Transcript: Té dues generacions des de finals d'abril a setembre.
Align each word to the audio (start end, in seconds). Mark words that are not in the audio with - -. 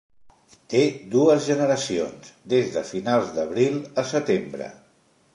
Té 0.73 0.79
dues 1.15 1.43
generacions 1.49 2.31
des 2.53 2.71
de 2.77 2.83
finals 2.93 3.29
d'abril 3.35 3.77
a 4.03 4.07
setembre. 4.13 4.71